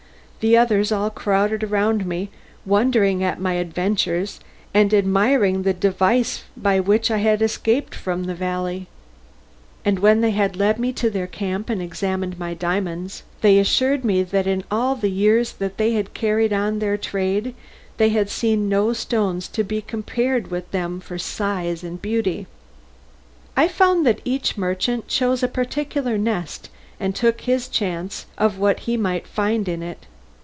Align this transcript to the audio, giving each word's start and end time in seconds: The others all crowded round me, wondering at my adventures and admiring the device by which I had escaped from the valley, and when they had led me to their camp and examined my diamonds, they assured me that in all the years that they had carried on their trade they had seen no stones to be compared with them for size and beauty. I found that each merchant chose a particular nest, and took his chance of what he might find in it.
The 0.41 0.57
others 0.57 0.91
all 0.91 1.11
crowded 1.11 1.69
round 1.69 2.03
me, 2.07 2.31
wondering 2.65 3.23
at 3.23 3.39
my 3.39 3.53
adventures 3.53 4.39
and 4.73 4.91
admiring 4.91 5.61
the 5.61 5.71
device 5.75 6.45
by 6.57 6.79
which 6.79 7.11
I 7.11 7.17
had 7.19 7.43
escaped 7.43 7.93
from 7.93 8.23
the 8.23 8.33
valley, 8.33 8.87
and 9.85 9.99
when 9.99 10.21
they 10.21 10.31
had 10.31 10.55
led 10.55 10.79
me 10.79 10.93
to 10.93 11.11
their 11.11 11.27
camp 11.27 11.69
and 11.69 11.79
examined 11.79 12.39
my 12.39 12.55
diamonds, 12.55 13.21
they 13.41 13.59
assured 13.59 14.03
me 14.03 14.23
that 14.23 14.47
in 14.47 14.63
all 14.71 14.95
the 14.95 15.11
years 15.11 15.51
that 15.51 15.77
they 15.77 15.91
had 15.93 16.15
carried 16.15 16.51
on 16.51 16.79
their 16.79 16.97
trade 16.97 17.53
they 17.97 18.09
had 18.09 18.27
seen 18.31 18.67
no 18.67 18.93
stones 18.93 19.47
to 19.49 19.63
be 19.63 19.79
compared 19.79 20.49
with 20.49 20.71
them 20.71 20.99
for 20.99 21.19
size 21.19 21.83
and 21.83 22.01
beauty. 22.01 22.47
I 23.55 23.67
found 23.67 24.07
that 24.07 24.21
each 24.25 24.57
merchant 24.57 25.07
chose 25.07 25.43
a 25.43 25.47
particular 25.47 26.17
nest, 26.17 26.71
and 26.99 27.13
took 27.13 27.41
his 27.41 27.67
chance 27.67 28.25
of 28.39 28.57
what 28.57 28.79
he 28.89 28.97
might 28.97 29.27
find 29.27 29.69
in 29.69 29.83
it. 29.83 30.07